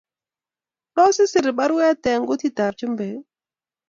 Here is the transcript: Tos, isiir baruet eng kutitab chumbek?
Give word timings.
Tos, 0.95 1.15
isiir 1.25 1.47
baruet 1.59 2.01
eng 2.11 2.25
kutitab 2.29 2.73
chumbek? 2.79 3.17